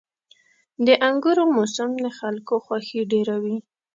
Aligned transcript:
•د 0.85 0.87
انګورو 1.07 1.43
موسم 1.55 1.89
د 2.03 2.05
خلکو 2.19 2.53
خوښي 2.65 3.01
ډېروي. 3.11 3.57